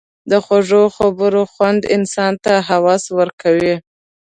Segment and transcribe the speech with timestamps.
[0.29, 3.75] د خوږو خبرو خوند انسان ته هوس ورکوي.